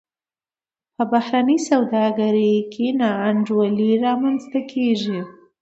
[0.95, 5.19] په بهرنۍ سوداګرۍ کې نا انډولي رامنځته کیږي.